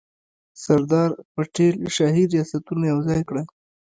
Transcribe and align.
سردار 0.63 1.09
پټیل 1.33 1.75
شاهي 1.95 2.23
ریاستونه 2.33 2.83
یوځای 2.91 3.21
کړل. 3.29 3.45